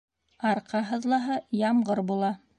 Арҡа 0.51 0.81
һыҙлаһа, 0.93 1.39
ямғыр 1.63 2.05
була. 2.11 2.35